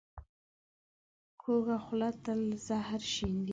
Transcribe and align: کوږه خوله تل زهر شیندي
کوږه 1.41 1.77
خوله 1.85 2.09
تل 2.23 2.41
زهر 2.67 3.01
شیندي 3.13 3.49